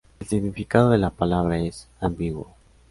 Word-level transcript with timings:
El 0.19 0.25
significado 0.27 0.89
de 0.89 0.97
la 0.97 1.11
palabra 1.11 1.59
es 1.59 1.87
ambiguo. 1.99 2.55